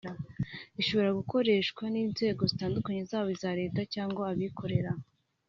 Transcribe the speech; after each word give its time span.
ishobora 0.81 1.17
gukoreshwa 1.19 1.83
n’inzego 1.93 2.41
zitandukanye 2.51 3.01
zaba 3.09 3.29
iza 3.35 3.49
leta 3.59 3.81
cyangwa 3.93 4.21
abikorera 4.31 4.91